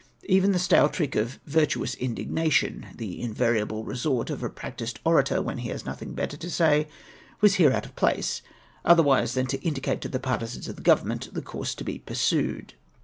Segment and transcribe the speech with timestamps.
[0.23, 5.43] Even the stale trick of" virtuous indignation," the invariable resort of a prac tised orator
[5.43, 6.87] when he has nothing better to say,
[7.39, 8.41] was here out of place,
[8.83, 12.73] other^xase than to indicate to the partisans of the Government the course to be pursued.